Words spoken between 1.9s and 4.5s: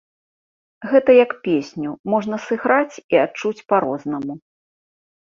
можна сыграць і адчуць па-рознаму.